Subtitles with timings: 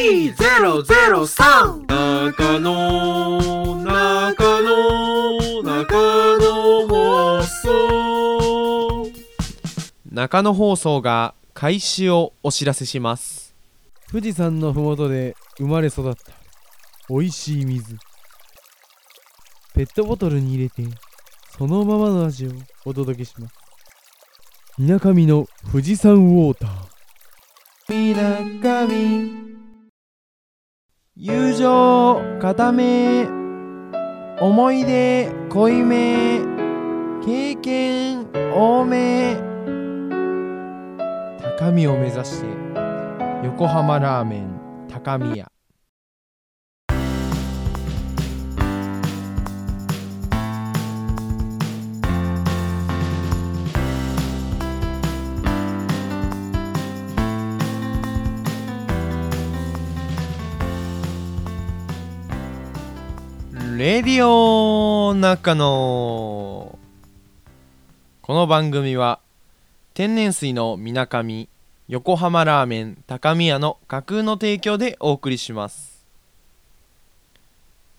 [0.00, 9.10] 003中野中野中野放送
[10.12, 13.56] 中野放送が開始をお知らせします
[14.08, 16.32] 富士山のふもとで生まれ育った
[17.10, 17.96] 美味しい水
[19.74, 20.84] ペットボトルに入れて
[21.58, 22.50] そのままの味を
[22.84, 23.54] お届けします
[24.78, 26.70] みなかみの富士山ウォーター
[27.88, 29.48] みなかみ
[31.20, 33.26] 友情固め
[34.40, 36.38] 思い出濃いめ
[37.26, 39.34] 経験多め
[41.58, 42.46] 高みを目指して
[43.42, 45.48] 横浜ラーメン高宮。
[63.78, 66.76] レディオ中野
[68.22, 69.20] この番組は
[69.94, 71.48] 天然水のみなかみ
[71.86, 76.04] 横浜ラーメン高宮の架空の提供でお送りします。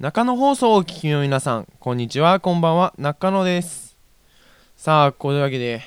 [0.00, 3.96] 中野放送をお聞きの皆さんこんにちはこんばんは中野です。
[4.76, 5.82] さあこういうわけで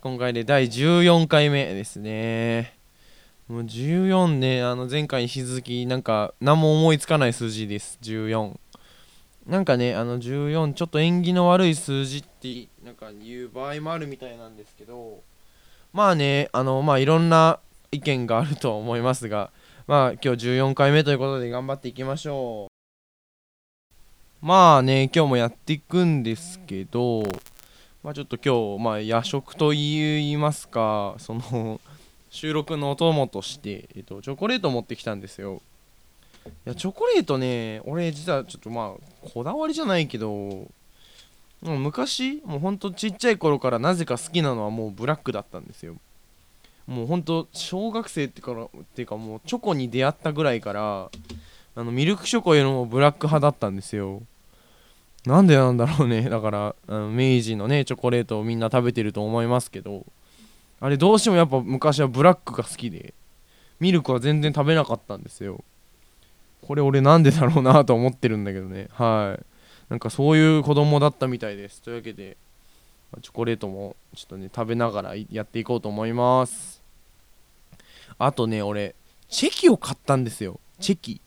[0.00, 2.76] 今回で第14回目ですね。
[3.46, 8.00] もう14ねあの前回に引き続きなんか何も思いつかない数字です。
[8.02, 8.56] 14
[9.46, 15.22] なんかねあの14ちょっと縁起の悪い数字ってなんか言う場合もあるみたいなんですけど
[15.92, 17.60] まあねあのまあいろんな
[17.92, 19.50] 意見があると思いますが
[19.86, 24.46] まあ今日14回目ということで頑張っていきましょう。
[24.46, 27.22] まあね今日もやっていくんですけど
[28.02, 31.80] まあちょっと今日まあ夜食と言いますかその
[32.30, 35.62] 収録のお供として、えっと、チョコレート持ってきたんですよ。
[36.46, 40.68] いやチョコレートね俺実はちょっとまあこだわりじゃないけども
[41.62, 45.96] う昔もうほんとちっちゃい頃からなぜか好きなのはもうブラックだったんですよ。
[46.86, 51.10] もうほんと小学生ってからっていうかもうチョコに出会ったぐらいから
[51.74, 54.22] あのミルクチョコよりもブラック派だったんですよ。
[55.24, 56.28] なんでなんだろうね。
[56.28, 60.04] だからあの明治のねチョコレートをみんな食べてると思いますけど
[60.78, 63.14] あれどうしてもやっぱ昔はブラックが好きで
[63.80, 65.64] ミルクは全然食べなかったんですよ。
[66.62, 68.88] これ俺なんでだろうなと思ってるんだけどね。
[68.92, 69.44] はい。
[69.88, 71.80] なんかそういう子供だったみたいです。
[71.82, 72.36] というわけで
[73.22, 76.82] チョコレートもちょっとね食べながらやっていこうと思います。
[78.18, 78.94] あとね俺
[79.28, 80.58] チェキを買ったんですよ。
[80.80, 81.20] チェキ。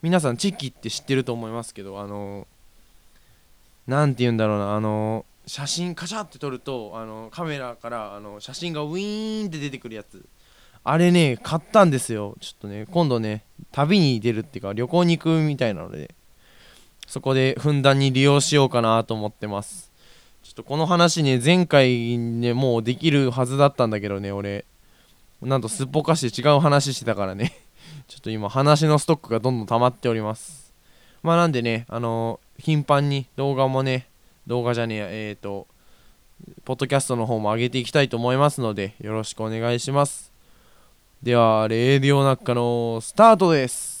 [0.00, 2.46] 皆さんチェキって知ってると思いますけどあの
[3.86, 4.74] 何て言うんだろうな。
[4.74, 10.24] あの写真カシャって撮るとあのカメラからあの写真がウィーンって出てくるやつ。
[10.84, 12.36] あれね、買ったんですよ。
[12.40, 16.14] ちょっとね、今度ね、旅に出るっていうか、旅行に行くみたいなので、
[17.06, 19.90] そこでふんだんに利用しようかなと思ってます。
[20.42, 24.66] ちょっとこの話ね、前回ね、もうできるはずだったんだけどね、俺、
[25.40, 27.52] なんとすっぽかして違う話してたからね、
[28.06, 30.74] ちょっと今話のストックがどんどん溜まっております。
[31.22, 34.06] まあなんでね、あのー、頻繁に動画もね、
[34.46, 35.66] 動画じゃねえや、えっ、ー、と、
[36.66, 40.33] ポッドキャストの方も上げていきたいと思いますので、よろしくお願いします。
[41.24, 43.93] では、レディオナッカのスタートです。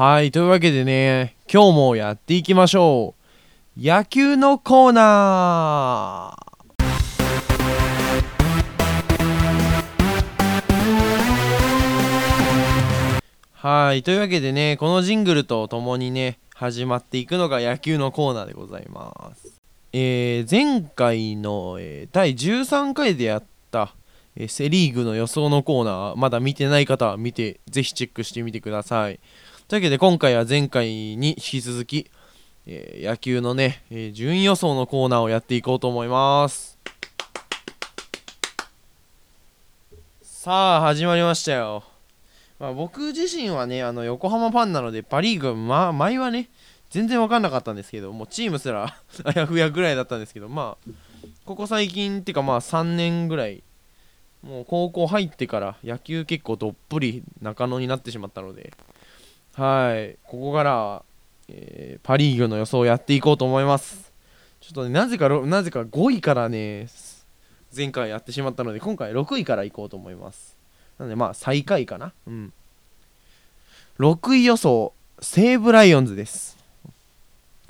[0.00, 3.16] はい、というわけでね、今日もやっていきましょ
[3.76, 3.84] う。
[3.84, 6.84] 野球のコーナー
[13.54, 19.60] はい、というわけでね、このジングルとともにね、始まっていくのが野球のコーナーでございます。
[19.92, 23.96] えー、前回の、えー、第13回でやった、
[24.36, 29.18] えー、セ・リーグの予想のコーナー、まだ見てない方は見て、ぜひチェックしてみてください。
[29.68, 32.10] というわけで今回は前回に引き続き、
[32.66, 36.78] えー、野球のね、えー、順位予想のコーナーをやっていこうと思います。
[40.22, 41.84] さあ始まりましたよ、
[42.58, 46.48] まあ、僕自身はねあの横浜ファンなのでパ・リーグ、ま、前はね
[46.88, 48.84] 全然分かんなかったんですけどもうチームすら
[49.24, 50.90] あやふやぐらいだったんですけどまあ
[51.44, 53.62] ここ最近っていうかまあ3年ぐらい
[54.42, 58.72] もう高校入ってから野球結構どっぷり中野になってしまったので
[59.58, 60.16] はい。
[60.24, 61.02] ここから、
[61.48, 64.12] えーパ・リーグの予想をやっていこうと思います。
[64.60, 66.86] ちょっとねなぜかなぜか5位からね
[67.74, 70.56] 前回やってしまったので今回6位からいこうと思います。
[70.98, 72.12] なのでまあ最下位かな。
[72.28, 72.52] うん。
[73.98, 76.56] 6位予想西武ライオンズです。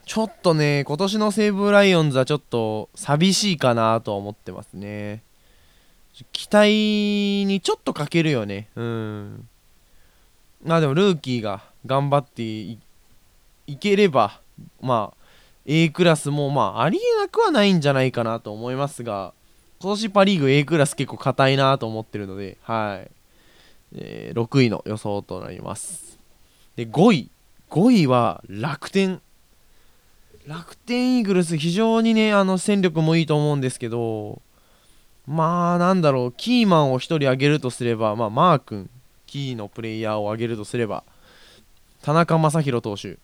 [0.04, 5.22] ちょっとね今年の西武ライオンズはちょっと寂しいかなとは思ってますね。
[6.32, 8.68] 期待にちょっと欠けるよね。
[8.76, 9.48] うん。
[10.64, 12.78] まあでもルーキーが頑張ってい
[13.80, 14.40] ければ
[14.80, 15.18] まあ
[15.66, 19.32] A クラスもまあありえなくはないんじゃないかなと思いますが
[19.80, 23.10] 今年パ・リーグ A クラス結構硬いなと思ってるのではい、
[23.96, 26.18] えー6位の予想となります。
[26.76, 27.30] で5位。
[27.70, 29.20] 5位は楽天。
[30.46, 34.40] 楽天イーグルス非常にねあの戦力もいいと思うんですけど
[35.26, 38.90] まあなんだろうキーマンを1人挙げるとすればまあマー君
[39.26, 41.04] キーのプレイヤーを挙げるとすれば
[42.02, 43.18] 田中将大投手。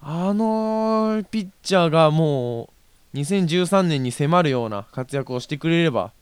[0.00, 2.68] あのピッチャーがも
[3.14, 6.12] う2013年に迫るような活躍をしてくれれば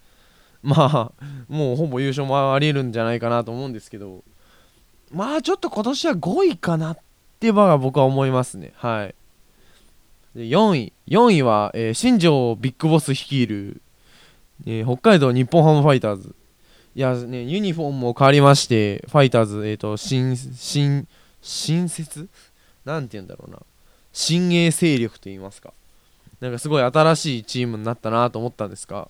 [0.62, 4.22] まあもうほぼ優勝もありえるんじゃないかなと思うんですけど。
[5.10, 6.98] まあちょっと今年は5位かなっ
[7.40, 8.72] てばが僕は思いますね。
[8.76, 9.14] はい。
[10.38, 10.92] で4位。
[11.08, 13.82] 4位は、えー新庄ビッグボス率いる、
[14.64, 16.34] えー北海道日本ハムファイターズ。
[16.94, 21.08] いやねユニフォームも変わりましてファイターズえっ、と新新
[21.42, 22.28] 新設
[22.84, 23.58] なんて言うんだろうな。
[24.12, 25.74] 新鋭勢力と言いますか。
[26.40, 29.08] なんかすごい新しいチームになったなと思ったんですが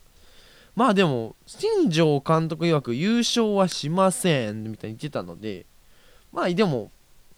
[0.77, 5.65] まあでも新庄監督曰く優勝はしませんみたいに言ってたので
[6.31, 6.91] まあでも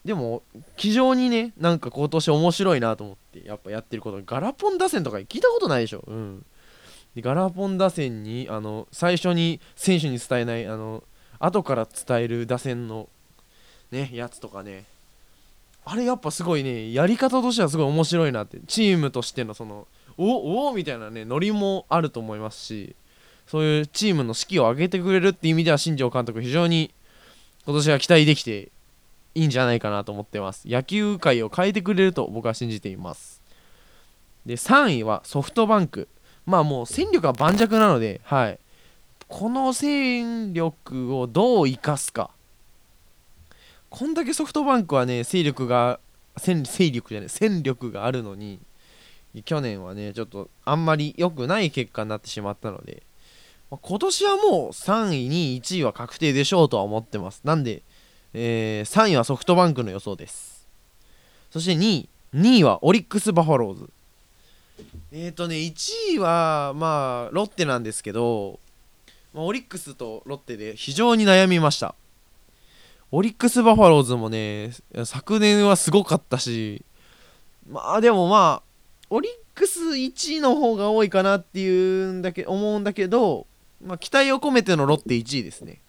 [0.04, 0.42] でも
[0.76, 4.20] 非常にねなんか今年面白いなと思ってやっぱやってること。
[4.26, 6.02] ガラポン打線とか聞いたことないでしょ？
[6.06, 6.44] うん。
[7.14, 11.04] でガラポン打線にあの最初に選手に伝えないあの
[11.38, 13.08] 後から伝える打線の
[13.94, 14.84] ねやつとかね。
[15.86, 18.58] あれやっぱすごいねやり方としてはすごい面白いなって。
[18.66, 19.86] チームとしてのその
[20.18, 22.94] おおみたいなねノリもあると思いますし
[23.46, 26.92] そういうチームの士気を上げてくれるっていう意味では新庄監督非常に
[27.66, 28.70] 今年は期待できて
[29.34, 30.68] いいんじゃないかなと思ってます。
[30.68, 33.42] 野球界を変えてくれると僕は信じています。
[34.46, 36.08] で3位はソフトバンク。
[36.46, 38.58] まあもう戦力が盤石なのではい。
[39.28, 42.30] この戦力をどう生かすか。
[43.96, 46.00] こんだけソフトバンクはね勢力が
[46.36, 48.58] 戦勢力じゃない戦力があるのに
[49.44, 53.04] 去年はねちょっとあんまり良くない結果になってしまったので、
[53.70, 57.40] まあ今年はもう3位2位1位は確定でしょうとは思ってます。
[57.44, 57.82] なんで、
[58.32, 60.66] えー3位はソフトバンクの予想です。
[61.52, 63.90] そして2位2位はオリックス・バファローズ。
[65.12, 68.58] えーとね1位はまあロッテなんですけど、
[69.32, 71.94] まあオリックスとロッテで非常に悩みました。
[73.16, 74.72] オリックス・バファローズもね
[75.04, 76.84] 昨年はすごかったし
[77.70, 78.62] まあでもまあ
[79.08, 83.46] オリックス1位の方が多いかなっていうんだけ思うんだけど、
[83.80, 85.80] まあ、期待を込めてのロッテ1位ですね。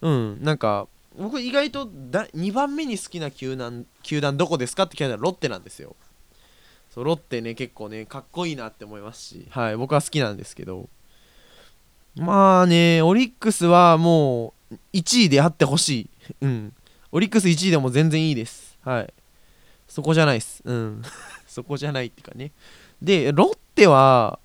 [0.00, 5.94] うんなんか僕意外とだ2番目に好きな球団球団どこですかって聞かれたらロッテなんですよ。
[6.92, 10.88] そうロッテね結構ねかっこいいなって思いますしはい僕は好きなんですけど。
[12.16, 16.10] まあねオリックスはもう1位であってほしい。
[16.40, 16.72] うん。
[17.12, 18.78] オリックス1位でも全然いいです。
[18.82, 19.14] はい。
[19.88, 20.62] そこじゃないです。
[20.64, 21.02] うん。
[21.46, 22.52] そこじゃないっていうかね。
[23.00, 24.38] でロッテは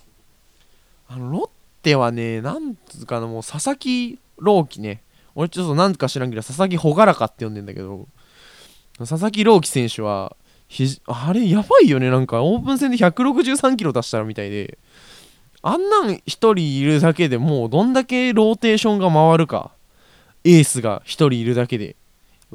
[1.07, 1.49] あのロッ
[1.81, 5.01] テはねなんつうかなもう佐々木朗希ね。
[5.35, 8.07] 俺ちょっとなんか知らんけど佐々木朗らかって呼んでんだけど
[8.97, 10.35] 佐々木朗希選手は
[10.67, 12.09] ひあれやばいよね。
[12.09, 14.77] なんかオープン戦で163キロ出したらみたいで
[15.61, 19.71] あんなん1人いるだけでもうどんだけローテーションが回るか。
[20.43, 21.95] エースが1人いるだけで。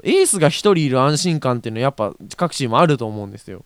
[0.02, 3.64] エースが1人いる安心感っていうのはやっぱ各チームあると思うんですよ。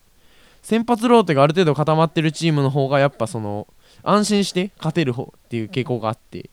[0.62, 3.66] 先発ローテがある程度固まってるチームの方がやっぱその
[4.02, 6.50] 安心して勝てる方っていう傾向があって。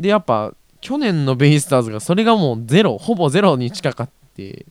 [0.00, 4.66] でやっぱ去年のベイスターズがそれがもうゼロほぼゼロに近かって。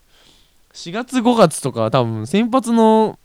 [0.73, 3.17] 4月5月とか多分先発の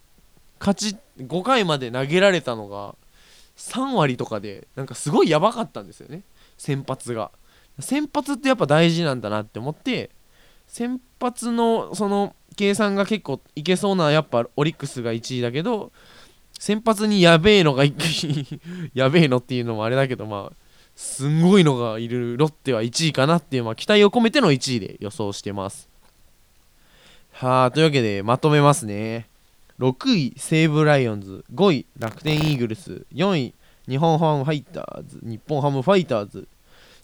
[0.60, 2.94] 勝ち5回まで投げられたのが
[3.56, 6.22] 3割とかでなんかすごいやばかったんですよね。
[6.58, 7.30] 先発が。
[7.78, 10.10] 先発ってやっぱ大事なんだなって思って
[10.66, 15.92] 先発のその計算が結構いけそうなやっぱオリックスが1位だけど
[16.58, 17.84] 先発にやべえのが
[18.92, 20.56] やべえのっていうのもあれだけどまあ
[20.94, 25.88] すんごいのがいるロッテは1位かなっていう、まあ、期待を込めての1位で予想してます。
[27.32, 29.26] はあというわけでまとめますね。
[29.78, 31.44] 6位西武ライオンズ。
[31.54, 33.06] 5位楽天イーグルス。
[33.14, 33.54] 4位
[33.88, 35.20] 日本ハムファイターズ。
[35.22, 36.46] 日本ハムファイターズ。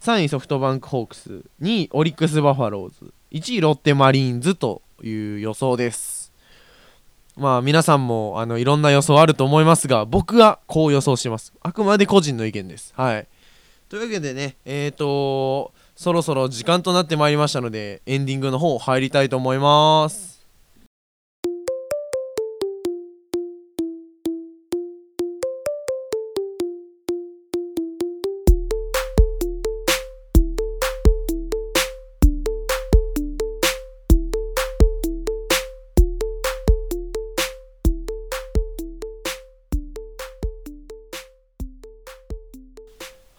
[0.07, 6.33] 3位ソフトバンクホークス2位オリックス・バファローズ1位ロッテ・マリーンズという予想です。
[7.37, 11.53] まあ皆さんもあのいろんな予想あると思いますが僕はこう予想してます。
[11.61, 12.95] あくまで個人の意見です。
[12.97, 13.27] はい。
[13.89, 20.36] というわけでねえーとそろそろ時間となってまいりましたのでエンディングの方入りたいと思います。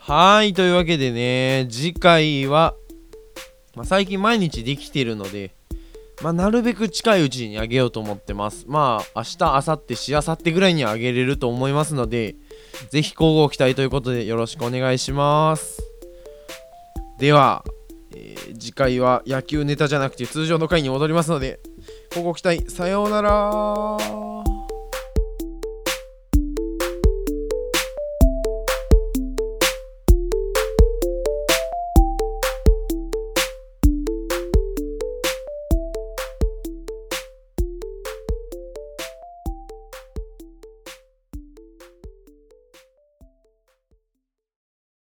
[0.07, 2.75] はいというわけでね次回は、
[3.75, 5.53] まあ、最近毎日できてるので、
[6.23, 8.63] まあ、なるべく近いうちにあげようと思ってます。
[8.69, 12.35] まあ明日明後日しあさってぐらいにあげれると思いますので
[12.89, 15.77] ぜひ交互期待ということでよろしくお願いします。
[17.19, 17.65] では、
[18.15, 21.59] えー次回は野球ネタじゃなくて通常の回に戻りますので
[22.15, 24.36] 交互期待さようなら。